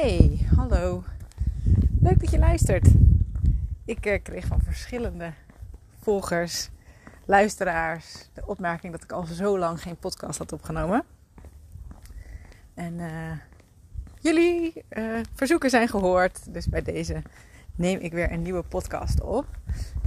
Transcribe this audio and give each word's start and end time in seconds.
Hey, 0.00 0.38
hallo. 0.56 1.02
Leuk 2.00 2.20
dat 2.20 2.30
je 2.30 2.38
luistert. 2.38 2.88
Ik 3.84 4.06
uh, 4.06 4.22
kreeg 4.22 4.46
van 4.46 4.60
verschillende 4.60 5.32
volgers, 6.02 6.70
luisteraars, 7.24 8.28
de 8.32 8.46
opmerking 8.46 8.92
dat 8.92 9.02
ik 9.02 9.12
al 9.12 9.24
zo 9.24 9.58
lang 9.58 9.82
geen 9.82 9.96
podcast 9.96 10.38
had 10.38 10.52
opgenomen. 10.52 11.04
En 12.74 12.94
uh, 12.98 13.32
jullie 14.20 14.84
uh, 14.90 15.20
verzoeken 15.34 15.70
zijn 15.70 15.88
gehoord, 15.88 16.54
dus 16.54 16.68
bij 16.68 16.82
deze 16.82 17.22
neem 17.74 17.98
ik 17.98 18.12
weer 18.12 18.32
een 18.32 18.42
nieuwe 18.42 18.62
podcast 18.62 19.20
op. 19.20 19.46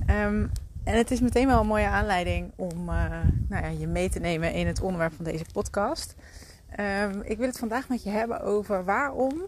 Um, 0.10 0.52
en 0.84 0.98
het 0.98 1.12
is 1.12 1.21
meteen 1.21 1.48
wel 1.48 1.60
een 1.60 1.68
mooie 1.68 1.88
aanleiding 1.88 2.52
om 2.55 2.86
nou 2.86 3.64
ja, 3.64 3.68
je 3.68 3.88
mee 3.88 4.10
te 4.10 4.20
nemen 4.20 4.54
in 4.54 4.68
het 4.68 4.82
onderwerp 4.82 5.14
van 5.14 5.25
deze 5.25 5.46
podcast. 5.52 6.16
Um, 6.80 7.21
ik 7.21 7.38
wil 7.38 7.48
het 7.48 7.60
vandaag 7.60 7.89
met 7.89 8.04
je 8.04 8.10
hebben 8.10 8.41
over 8.41 8.86
waarom 8.86 9.48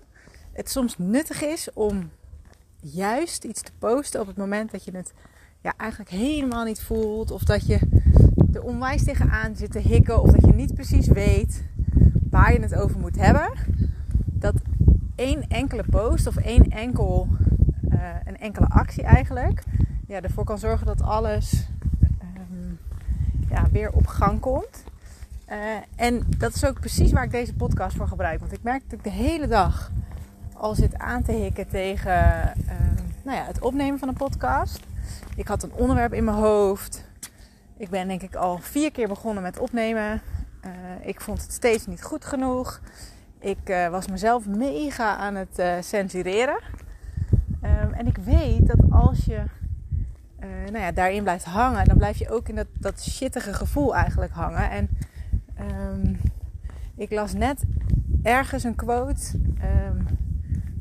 het 0.55 0.69
soms 0.69 0.97
nuttig 0.97 1.43
is 1.43 1.69
om 1.73 2.09
juist 2.79 3.43
iets 3.43 3.61
te 3.61 3.71
posten 3.79 4.21
op 4.21 4.27
het 4.27 4.37
moment 4.37 4.71
dat 4.71 4.83
je 4.83 4.95
het 4.95 5.13
ja, 5.61 5.73
eigenlijk 5.77 6.09
helemaal 6.09 6.63
niet 6.63 6.81
voelt. 6.81 7.31
Of 7.31 7.43
dat 7.43 7.67
je 7.67 7.79
er 8.53 8.63
onwijs 8.63 9.03
tegenaan 9.03 9.55
zit 9.55 9.71
te 9.71 9.79
hikken. 9.79 10.21
Of 10.21 10.31
dat 10.31 10.45
je 10.45 10.53
niet 10.53 10.73
precies 10.73 11.07
weet 11.07 11.63
waar 12.29 12.53
je 12.53 12.61
het 12.61 12.75
over 12.75 12.99
moet 12.99 13.15
hebben. 13.15 13.49
Dat 14.23 14.55
één 15.15 15.47
enkele 15.47 15.83
post 15.89 16.27
of 16.27 16.35
één 16.35 16.69
enkel, 16.69 17.27
uh, 17.89 17.99
een 18.25 18.37
enkele 18.37 18.67
actie 18.67 19.03
eigenlijk 19.03 19.63
ja, 20.07 20.21
ervoor 20.21 20.43
kan 20.43 20.59
zorgen 20.59 20.85
dat 20.85 21.01
alles 21.01 21.67
um, 22.51 22.79
ja, 23.49 23.67
weer 23.71 23.91
op 23.91 24.07
gang 24.07 24.39
komt. 24.39 24.83
Uh, 25.49 25.55
en 25.95 26.23
dat 26.37 26.55
is 26.55 26.65
ook 26.65 26.79
precies 26.79 27.11
waar 27.11 27.23
ik 27.23 27.31
deze 27.31 27.53
podcast 27.53 27.95
voor 27.95 28.07
gebruik. 28.07 28.39
Want 28.39 28.51
ik 28.51 28.63
merk 28.63 28.81
dat 28.83 28.99
ik 28.99 29.03
de 29.03 29.09
hele 29.09 29.47
dag 29.47 29.91
al 30.57 30.75
zit 30.75 30.97
aan 30.97 31.23
te 31.23 31.31
hikken 31.31 31.67
tegen 31.67 32.13
uh, 32.57 32.73
nou 33.23 33.37
ja, 33.37 33.45
het 33.45 33.59
opnemen 33.59 33.99
van 33.99 34.07
een 34.07 34.13
podcast. 34.13 34.79
Ik 35.35 35.47
had 35.47 35.63
een 35.63 35.73
onderwerp 35.73 36.13
in 36.13 36.23
mijn 36.23 36.37
hoofd. 36.37 37.07
Ik 37.77 37.89
ben 37.89 38.07
denk 38.07 38.21
ik 38.21 38.35
al 38.35 38.57
vier 38.57 38.91
keer 38.91 39.07
begonnen 39.07 39.43
met 39.43 39.59
opnemen. 39.59 40.21
Uh, 40.65 40.71
ik 41.07 41.21
vond 41.21 41.41
het 41.41 41.51
steeds 41.51 41.87
niet 41.87 42.03
goed 42.03 42.25
genoeg. 42.25 42.81
Ik 43.39 43.69
uh, 43.69 43.87
was 43.87 44.07
mezelf 44.07 44.47
mega 44.47 45.15
aan 45.15 45.35
het 45.35 45.85
censureren. 45.85 46.57
Um, 47.63 47.93
en 47.93 48.07
ik 48.07 48.17
weet 48.17 48.67
dat 48.67 48.79
als 48.89 49.25
je 49.25 49.43
nou 50.71 50.77
ja, 50.77 50.91
daarin 50.91 51.23
blijft 51.23 51.45
hangen, 51.45 51.85
dan 51.85 51.97
blijf 51.97 52.17
je 52.17 52.29
ook 52.29 52.47
in 52.49 52.55
dat, 52.55 52.67
dat 52.73 53.03
shittige 53.03 53.53
gevoel 53.53 53.95
eigenlijk 53.95 54.31
hangen. 54.31 54.69
En 54.69 54.89
um, 55.91 56.19
ik 56.95 57.11
las 57.11 57.33
net 57.33 57.63
ergens 58.23 58.63
een 58.63 58.75
quote. 58.75 59.39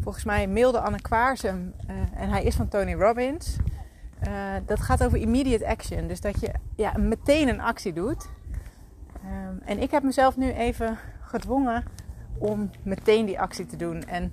Volgens 0.04 0.24
mij 0.24 0.48
mailde 0.48 0.78
Anne 0.78 1.00
Kwaarsum. 1.00 1.74
Uh, 1.90 1.96
en 2.22 2.28
hij 2.28 2.44
is 2.44 2.54
van 2.54 2.68
Tony 2.68 2.94
Robbins. 2.94 3.56
Uh, 4.28 4.32
dat 4.66 4.80
gaat 4.80 5.04
over 5.04 5.18
immediate 5.18 5.66
action. 5.66 6.06
Dus 6.06 6.20
dat 6.20 6.40
je 6.40 6.50
ja, 6.76 6.92
meteen 6.98 7.48
een 7.48 7.60
actie 7.60 7.92
doet. 7.92 8.28
Um, 9.24 9.60
en 9.64 9.78
ik 9.78 9.90
heb 9.90 10.02
mezelf 10.02 10.36
nu 10.36 10.52
even 10.52 10.98
gedwongen 11.20 11.84
om 12.38 12.70
meteen 12.82 13.26
die 13.26 13.40
actie 13.40 13.66
te 13.66 13.76
doen. 13.76 14.04
En 14.04 14.32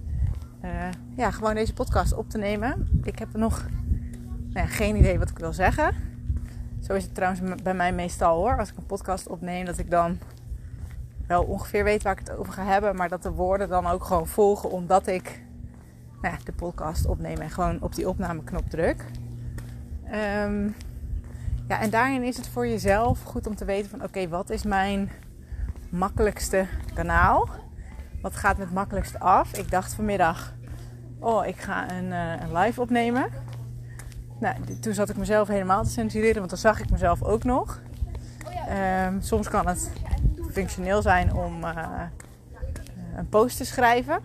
uh, 0.63 0.71
ja, 1.15 1.31
gewoon 1.31 1.55
deze 1.55 1.73
podcast 1.73 2.13
op 2.13 2.29
te 2.29 2.37
nemen. 2.37 3.01
Ik 3.03 3.19
heb 3.19 3.35
nog 3.35 3.65
nou 4.49 4.65
ja, 4.67 4.73
geen 4.73 4.95
idee 4.95 5.19
wat 5.19 5.29
ik 5.29 5.39
wil 5.39 5.53
zeggen. 5.53 5.95
Zo 6.81 6.93
is 6.93 7.03
het 7.03 7.15
trouwens 7.15 7.61
bij 7.63 7.73
mij 7.73 7.93
meestal 7.93 8.37
hoor. 8.37 8.57
Als 8.57 8.69
ik 8.69 8.77
een 8.77 8.85
podcast 8.85 9.27
opneem, 9.27 9.65
dat 9.65 9.77
ik 9.77 9.91
dan 9.91 10.19
wel 11.27 11.43
ongeveer 11.43 11.83
weet 11.83 12.03
waar 12.03 12.19
ik 12.19 12.27
het 12.27 12.37
over 12.37 12.53
ga 12.53 12.63
hebben. 12.63 12.95
Maar 12.95 13.09
dat 13.09 13.23
de 13.23 13.31
woorden 13.31 13.69
dan 13.69 13.87
ook 13.87 14.03
gewoon 14.03 14.27
volgen 14.27 14.71
omdat 14.71 15.07
ik 15.07 15.41
nou 16.21 16.45
de 16.45 16.51
podcast 16.51 17.05
opneem 17.05 17.37
en 17.37 17.49
gewoon 17.49 17.81
op 17.81 17.95
die 17.95 18.09
opnameknop 18.09 18.69
druk. 18.69 19.05
Um, 20.05 20.75
ja, 21.67 21.79
en 21.79 21.89
daarin 21.89 22.23
is 22.23 22.37
het 22.37 22.47
voor 22.47 22.67
jezelf 22.67 23.23
goed 23.23 23.47
om 23.47 23.55
te 23.55 23.65
weten 23.65 23.89
van 23.89 24.03
oké, 24.03 24.27
wat 24.27 24.49
is 24.49 24.63
mijn 24.63 25.09
makkelijkste 25.89 26.65
kanaal? 26.93 27.49
Wat 28.21 28.35
gaat 28.35 28.57
het 28.57 28.73
makkelijkst 28.73 29.19
af? 29.19 29.57
Ik 29.57 29.71
dacht 29.71 29.93
vanmiddag, 29.93 30.53
oh, 31.19 31.45
ik 31.45 31.57
ga 31.57 31.91
een, 31.91 32.05
uh, 32.05 32.41
een 32.41 32.57
live 32.57 32.81
opnemen. 32.81 33.29
Nou, 34.39 34.55
toen 34.79 34.93
zat 34.93 35.09
ik 35.09 35.17
mezelf 35.17 35.47
helemaal 35.47 35.83
te 35.83 35.89
censureren, 35.89 36.37
want 36.37 36.49
dan 36.49 36.59
zag 36.59 36.79
ik 36.79 36.89
mezelf 36.89 37.23
ook 37.23 37.43
nog. 37.43 37.79
Um, 39.05 39.21
soms 39.21 39.49
kan 39.49 39.67
het 39.67 39.91
functioneel 40.51 41.01
zijn 41.01 41.33
om 41.33 41.63
uh, 41.63 42.01
een 43.15 43.29
post 43.29 43.57
te 43.57 43.65
schrijven. 43.65 44.19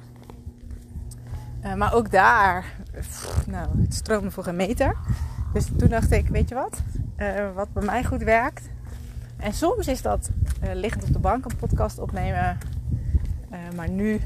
Uh, 1.67 1.75
maar 1.75 1.95
ook 1.95 2.11
daar, 2.11 2.65
nou, 3.47 3.69
het 3.81 3.95
stroomde 3.95 4.31
voor 4.31 4.47
een 4.47 4.57
meter. 4.57 4.97
Dus 5.53 5.69
toen 5.79 5.89
dacht 5.89 6.13
ik, 6.13 6.29
weet 6.29 6.49
je 6.49 6.55
wat, 6.55 6.83
uh, 7.19 7.55
wat 7.55 7.73
bij 7.73 7.85
mij 7.85 8.05
goed 8.05 8.23
werkt. 8.23 8.69
En 9.37 9.53
soms 9.53 9.87
is 9.89 10.03
dat 10.03 10.31
liggend 10.73 11.05
op 11.05 11.13
de 11.13 11.19
bank 11.19 11.45
een 11.45 11.57
podcast 11.57 11.99
opnemen. 11.99 12.59
maar 13.77 13.89
nu 13.89 14.21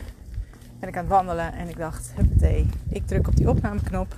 ben 0.79 0.89
ik 0.89 0.97
aan 0.97 1.05
het 1.05 1.13
wandelen 1.13 1.53
en 1.53 1.69
ik 1.69 1.77
dacht, 1.77 2.13
huppatee, 2.15 2.69
ik 2.89 3.07
druk 3.07 3.29
op 3.29 3.37
die 3.37 3.49
opnameknop. 3.49 4.17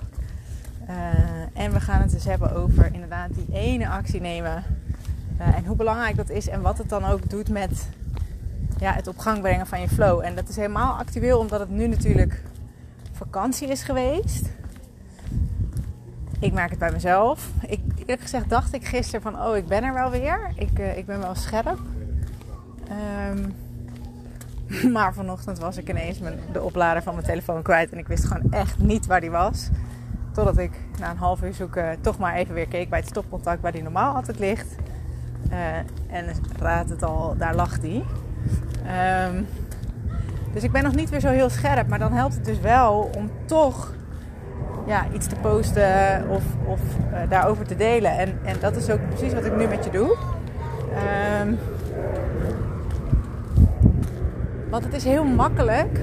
en 1.53 1.71
we 1.71 1.79
gaan 1.79 2.01
het 2.01 2.11
dus 2.11 2.25
hebben 2.25 2.55
over 2.55 2.93
inderdaad 2.93 3.33
die 3.33 3.47
ene 3.51 3.89
actie 3.89 4.21
nemen 4.21 4.63
uh, 5.39 5.57
en 5.57 5.65
hoe 5.65 5.75
belangrijk 5.75 6.15
dat 6.15 6.29
is 6.29 6.47
en 6.47 6.61
wat 6.61 6.77
het 6.77 6.89
dan 6.89 7.05
ook 7.05 7.29
doet 7.29 7.49
met 7.49 7.87
ja, 8.77 8.93
het 8.93 9.07
op 9.07 9.17
gang 9.17 9.41
brengen 9.41 9.67
van 9.67 9.81
je 9.81 9.87
flow. 9.87 10.21
En 10.23 10.35
dat 10.35 10.49
is 10.49 10.55
helemaal 10.55 10.97
actueel 10.97 11.39
omdat 11.39 11.59
het 11.59 11.69
nu 11.69 11.87
natuurlijk 11.87 12.41
vakantie 13.23 13.67
is 13.67 13.83
geweest. 13.83 14.49
Ik 16.39 16.53
merk 16.53 16.69
het 16.69 16.79
bij 16.79 16.91
mezelf. 16.91 17.49
Ik, 17.67 17.79
eerlijk 17.95 18.21
gezegd 18.21 18.49
dacht 18.49 18.73
ik 18.73 18.85
gisteren 18.85 19.21
van, 19.21 19.41
oh, 19.41 19.57
ik 19.57 19.67
ben 19.67 19.83
er 19.83 19.93
wel 19.93 20.09
weer. 20.09 20.51
Ik, 20.55 20.79
uh, 20.79 20.97
ik 20.97 21.05
ben 21.05 21.19
wel 21.19 21.35
scherp. 21.35 21.79
Um, 23.31 23.55
maar 24.95 25.13
vanochtend 25.13 25.59
was 25.59 25.77
ik 25.77 25.89
ineens 25.89 26.19
mijn, 26.19 26.39
de 26.51 26.61
oplader 26.61 27.03
van 27.03 27.13
mijn 27.13 27.25
telefoon 27.25 27.61
kwijt. 27.61 27.91
En 27.91 27.97
ik 27.97 28.07
wist 28.07 28.25
gewoon 28.25 28.51
echt 28.51 28.77
niet 28.77 29.05
waar 29.05 29.21
die 29.21 29.31
was. 29.31 29.69
Totdat 30.33 30.57
ik 30.57 30.71
na 30.99 31.09
een 31.09 31.17
half 31.17 31.43
uur 31.43 31.53
zoeken 31.53 32.01
toch 32.01 32.17
maar 32.17 32.35
even 32.35 32.53
weer 32.53 32.67
keek 32.67 32.89
bij 32.89 32.99
het 32.99 33.07
stopcontact 33.07 33.61
waar 33.61 33.71
die 33.71 33.83
normaal 33.83 34.15
altijd 34.15 34.39
ligt. 34.39 34.75
Uh, 35.51 35.77
en 36.07 36.25
raad 36.59 36.89
het 36.89 37.03
al, 37.03 37.35
daar 37.37 37.55
lag 37.55 37.79
die. 37.79 38.03
Um, 39.27 39.47
dus 40.53 40.63
ik 40.63 40.71
ben 40.71 40.83
nog 40.83 40.95
niet 40.95 41.09
weer 41.09 41.19
zo 41.19 41.29
heel 41.29 41.49
scherp. 41.49 41.87
Maar 41.87 41.99
dan 41.99 42.11
helpt 42.11 42.33
het 42.33 42.45
dus 42.45 42.59
wel 42.59 43.09
om 43.17 43.29
toch 43.45 43.93
ja, 44.85 45.05
iets 45.13 45.27
te 45.27 45.35
posten 45.41 46.25
of, 46.29 46.43
of 46.65 46.79
uh, 47.11 47.19
daarover 47.29 47.65
te 47.65 47.75
delen. 47.75 48.17
En, 48.17 48.39
en 48.43 48.55
dat 48.59 48.75
is 48.75 48.89
ook 48.89 48.99
precies 49.07 49.33
wat 49.33 49.45
ik 49.45 49.55
nu 49.57 49.67
met 49.67 49.85
je 49.85 49.91
doe. 49.91 50.17
Um, 51.41 51.57
want 54.69 54.83
het 54.83 54.93
is 54.93 55.03
heel 55.03 55.23
makkelijk. 55.23 55.99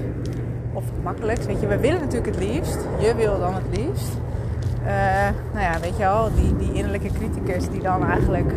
Of 0.73 0.85
makkelijk, 1.03 1.43
weet 1.43 1.61
je, 1.61 1.67
we 1.67 1.79
willen 1.79 2.01
natuurlijk 2.01 2.37
het 2.37 2.45
liefst. 2.45 2.79
Je 2.99 3.15
wil 3.15 3.39
dan 3.39 3.55
het 3.55 3.79
liefst. 3.79 4.19
Uh, 4.85 4.87
nou 5.53 5.65
ja, 5.65 5.81
weet 5.81 5.97
je 5.97 6.03
wel, 6.03 6.29
die, 6.35 6.57
die 6.57 6.73
innerlijke 6.73 7.09
criticus 7.09 7.69
die 7.69 7.83
dan 7.83 8.07
eigenlijk 8.07 8.53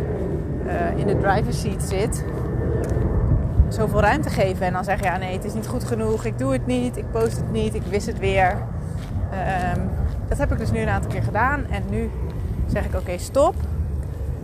uh, 0.66 0.98
in 0.98 1.06
de 1.06 1.18
driver's 1.18 1.60
seat 1.60 1.82
zit, 1.82 2.24
zoveel 3.74 4.00
ruimte 4.00 4.30
geven. 4.30 4.66
En 4.66 4.72
dan 4.72 4.84
zeggen, 4.84 5.06
ja 5.06 5.16
nee, 5.16 5.32
het 5.32 5.44
is 5.44 5.54
niet 5.54 5.66
goed 5.66 5.84
genoeg, 5.84 6.24
ik 6.24 6.38
doe 6.38 6.52
het 6.52 6.66
niet, 6.66 6.96
ik 6.96 7.10
post 7.10 7.36
het 7.36 7.52
niet, 7.52 7.74
ik 7.74 7.82
wist 7.82 8.06
het 8.06 8.18
weer. 8.18 8.56
Um, 9.76 9.90
dat 10.28 10.38
heb 10.38 10.52
ik 10.52 10.58
dus 10.58 10.70
nu 10.70 10.80
een 10.80 10.88
aantal 10.88 11.10
keer 11.10 11.22
gedaan. 11.22 11.66
En 11.70 11.82
nu 11.90 12.10
zeg 12.66 12.84
ik, 12.84 12.94
oké, 12.94 13.18
stop. 13.18 13.54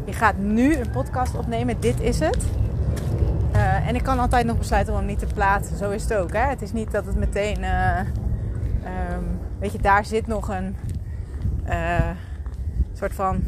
Je 0.05 0.13
gaat 0.13 0.37
nu 0.39 0.77
een 0.77 0.91
podcast 0.91 1.35
opnemen, 1.35 1.81
dit 1.81 2.01
is 2.01 2.19
het. 2.19 2.45
Uh, 3.55 3.89
en 3.89 3.95
ik 3.95 4.03
kan 4.03 4.19
altijd 4.19 4.47
nog 4.47 4.59
besluiten 4.59 4.93
om 4.93 4.99
hem 4.99 5.09
niet 5.09 5.19
te 5.19 5.27
plaatsen. 5.35 5.77
Zo 5.77 5.91
is 5.91 6.03
het 6.03 6.15
ook. 6.15 6.33
Hè? 6.33 6.47
Het 6.49 6.63
is 6.63 6.73
niet 6.73 6.91
dat 6.91 7.07
het 7.07 7.17
meteen... 7.17 7.61
Uh, 7.61 7.99
um, 7.99 9.39
weet 9.59 9.73
je, 9.73 9.79
daar 9.79 10.05
zit 10.05 10.27
nog 10.27 10.49
een... 10.49 10.77
soort 12.93 13.15
van... 13.15 13.43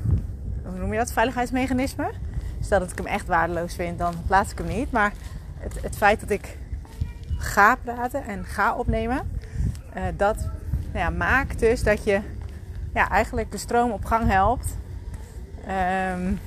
Hoe 0.65 0.79
noem 0.79 0.93
je 0.93 0.99
dat? 0.99 1.13
Veiligheidsmechanisme. 1.13 2.11
Stel 2.61 2.79
dat 2.79 2.91
ik 2.91 2.97
hem 2.97 3.07
echt 3.07 3.27
waardeloos 3.27 3.75
vind, 3.75 3.99
dan 3.99 4.15
plaats 4.27 4.53
ik 4.53 4.59
hem 4.59 4.67
niet. 4.67 4.91
Maar 4.91 5.13
het, 5.83 5.97
feit 5.97 6.21
dat 6.21 6.31
ik 6.31 6.59
ga 7.37 7.75
praten 7.75 8.25
en 8.25 8.45
ga 8.45 8.75
opnemen, 8.75 9.31
uh, 9.97 10.03
dat 10.17 10.37
nou 10.93 11.05
ja, 11.05 11.11
maakt 11.11 11.59
dus 11.59 11.83
dat 11.83 12.05
je 12.05 12.21
ja, 12.95 13.09
eigenlijk 13.09 13.51
de 13.53 13.59
stroom 13.59 13.91
op 13.91 14.05
gang 14.05 14.31
helpt. 14.31 14.77
Um, 15.69 16.41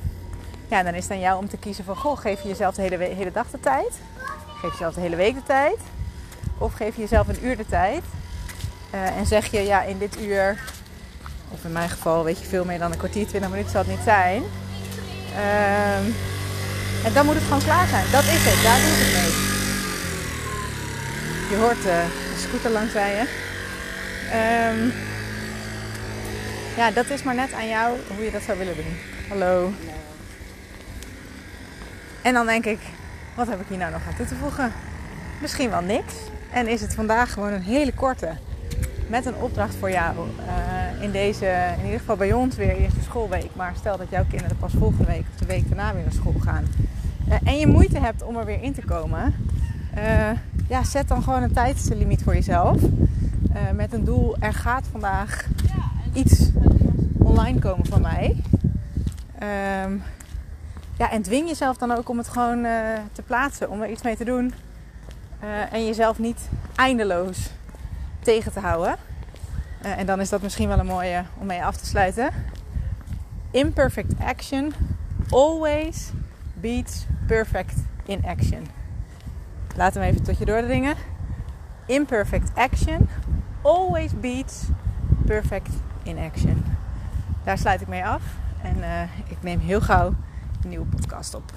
ja, 0.68 0.84
dan 0.84 0.94
is 0.94 1.04
het 1.04 1.12
aan 1.12 1.20
jou 1.20 1.38
om 1.38 1.50
te 1.50 1.58
kiezen 1.58 1.84
van, 1.84 1.96
goh, 1.96 2.18
geef 2.18 2.42
je 2.42 2.48
jezelf 2.48 2.76
de 2.76 2.82
hele, 2.82 2.98
hele 2.98 3.32
dag 3.32 3.50
de 3.50 3.60
tijd? 3.60 4.00
Geef 4.48 4.62
je 4.62 4.68
jezelf 4.68 4.94
de 4.94 5.02
hele 5.02 5.16
week 5.16 5.36
de 5.36 5.44
tijd? 5.44 5.78
Of 6.58 6.74
geef 6.74 6.96
je 6.96 7.02
jezelf 7.02 7.28
een 7.28 7.46
uur 7.46 7.58
de 7.58 7.66
tijd? 7.66 8.04
Uh, 8.94 9.18
en 9.18 9.26
zeg 9.26 9.46
je, 9.46 9.60
ja, 9.60 9.82
in 9.82 9.98
dit 9.98 10.22
uur, 10.22 10.64
of 11.52 11.64
in 11.64 11.72
mijn 11.72 11.90
geval, 11.90 12.24
weet 12.24 12.40
je, 12.40 12.46
veel 12.46 12.66
meer 12.66 12.80
dan 12.80 12.92
een 12.92 12.98
kwartier, 12.98 13.28
20 13.28 13.50
minuten 13.50 13.72
zal 13.72 13.82
het 13.82 13.90
niet 13.90 14.04
zijn. 14.04 14.44
Um, 16.04 16.16
en 17.04 17.14
dan 17.14 17.26
moet 17.26 17.36
het 17.36 17.44
gewoon 17.44 17.64
klaar 17.64 17.88
zijn. 17.88 18.06
Dat 18.12 18.24
is 18.24 18.44
het, 18.46 18.64
daar 18.64 18.80
doe 18.80 18.92
ik 18.96 19.02
het 19.06 19.14
mee. 19.22 19.34
Je 21.50 21.56
hoort 21.56 21.84
de 21.84 22.06
scooter 22.38 22.72
langs 22.72 22.94
rijden. 22.94 23.28
Ehm, 24.32 24.90
ja, 26.76 26.92
dat 26.92 27.10
is 27.10 27.24
maar 27.24 27.36
net 27.36 27.54
aan 27.54 27.68
jou 27.68 27.98
hoe 28.16 28.26
je 28.26 28.32
dat 28.32 28.42
zou 28.42 28.58
willen 28.58 28.76
doen. 28.76 28.98
Hallo. 29.30 29.74
En 32.22 32.34
dan 32.34 32.46
denk 32.46 32.66
ik, 32.66 32.80
wat 33.36 33.48
heb 33.48 33.60
ik 33.60 33.68
hier 33.68 33.78
nou 33.78 33.92
nog 33.92 34.02
aan 34.08 34.16
toe 34.16 34.26
te 34.26 34.36
voegen? 34.36 34.74
Misschien 35.42 35.70
wel 35.70 35.82
niks. 35.82 36.14
En 36.52 36.68
is 36.68 36.82
het 36.82 36.94
vandaag 36.94 37.34
gewoon 37.34 37.54
een 37.54 37.62
hele 37.62 37.94
korte 37.94 38.38
met 39.08 39.26
een 39.26 39.36
opdracht 39.36 39.76
voor 39.76 39.92
jou. 39.92 40.16
Uh, 40.16 40.85
in 41.00 41.12
deze, 41.12 41.46
in 41.78 41.84
ieder 41.84 42.00
geval 42.00 42.16
bij 42.16 42.34
ons 42.34 42.56
weer 42.56 42.76
eerste 42.76 43.02
schoolweek. 43.02 43.50
Maar 43.56 43.74
stel 43.76 43.98
dat 43.98 44.10
jouw 44.10 44.26
kinderen 44.30 44.58
pas 44.58 44.74
volgende 44.78 45.06
week 45.06 45.26
of 45.34 45.40
de 45.40 45.46
week 45.46 45.68
daarna 45.68 45.94
weer 45.94 46.04
naar 46.04 46.12
school 46.12 46.36
gaan. 46.40 46.66
Uh, 47.28 47.36
en 47.44 47.58
je 47.58 47.68
moeite 47.68 48.00
hebt 48.00 48.24
om 48.24 48.38
er 48.38 48.46
weer 48.46 48.62
in 48.62 48.74
te 48.74 48.82
komen. 48.82 49.36
Uh, 49.98 50.32
ja, 50.68 50.84
zet 50.84 51.08
dan 51.08 51.24
gewoon 51.24 51.44
een 51.44 51.54
tijdslimiet 51.54 52.24
voor 52.24 52.34
jezelf. 52.34 52.82
met 53.74 53.94
een 53.94 54.04
doel, 54.04 54.36
er 54.40 54.54
gaat 54.54 54.88
vandaag 54.92 55.48
iets 56.14 56.50
online 57.18 57.60
komen 57.60 57.86
van 57.86 58.02
mij. 58.02 58.36
Um, 59.86 60.04
ja, 60.98 61.12
en 61.12 61.22
dwing 61.22 61.48
jezelf 61.48 61.78
dan 61.78 61.92
ook 61.92 62.10
om 62.10 62.18
het 62.18 62.30
gewoon 62.30 62.62
te 63.12 63.22
plaatsen, 63.26 63.70
om 63.70 63.82
er 63.82 63.90
iets 63.90 64.04
mee 64.04 64.16
te 64.16 64.26
doen. 64.26 64.54
en 65.72 65.86
jezelf 65.86 66.20
niet 66.20 66.50
eindeloos 66.76 67.50
tegen 68.20 68.52
te 68.52 68.60
houden. 68.60 68.96
Uh, 69.86 69.98
en 69.98 70.06
dan 70.06 70.20
is 70.20 70.30
dat 70.30 70.42
misschien 70.42 70.68
wel 70.68 70.80
een 70.80 70.86
mooie 70.86 71.24
om 71.38 71.46
mee 71.46 71.64
af 71.64 71.78
te 71.78 71.86
sluiten. 71.86 72.30
Imperfect 73.52 74.14
action 74.20 74.74
always 75.30 76.12
beats 76.54 77.06
perfect 77.28 77.76
in 78.06 78.26
action. 78.26 78.68
Laat 79.76 79.94
hem 79.94 80.04
even 80.04 80.24
tot 80.24 80.38
je 80.38 80.46
doordringen. 80.46 80.96
Imperfect 81.86 82.52
action 82.56 83.10
always 83.62 84.20
beats 84.20 84.64
perfect 85.26 85.70
in 86.04 86.18
action. 86.18 86.66
Daar 87.44 87.58
sluit 87.58 87.82
ik 87.82 87.88
mee 87.88 88.06
af. 88.06 88.24
En 88.62 88.78
uh, 88.78 89.02
ik 89.30 89.38
neem 89.42 89.60
heel 89.60 89.82
gauw 89.82 90.08
een 90.64 90.70
nieuwe 90.70 90.86
podcast 90.86 91.36
op. 91.36 91.52